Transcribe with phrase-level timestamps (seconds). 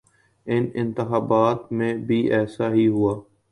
[0.47, 3.19] ان انتخابات میں بھی ایسا ہی ہوا۔